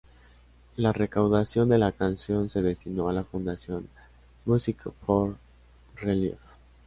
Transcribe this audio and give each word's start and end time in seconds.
La 0.77 0.93
recaudación 0.93 1.69
de 1.69 1.77
la 1.77 1.91
canción 1.91 2.49
se 2.49 2.63
destinó 2.63 3.07
a 3.07 3.13
la 3.13 3.23
fundación 3.23 3.87
Music 4.47 4.89
for 5.05 5.37
Relief. 5.97 6.39